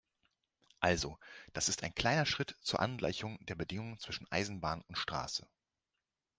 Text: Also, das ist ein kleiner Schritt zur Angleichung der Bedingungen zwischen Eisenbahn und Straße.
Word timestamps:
Also, 0.79 1.19
das 1.53 1.69
ist 1.69 1.83
ein 1.83 1.93
kleiner 1.93 2.25
Schritt 2.25 2.57
zur 2.61 2.79
Angleichung 2.79 3.37
der 3.45 3.53
Bedingungen 3.53 3.99
zwischen 3.99 4.25
Eisenbahn 4.31 4.81
und 4.87 4.97
Straße. 4.97 5.47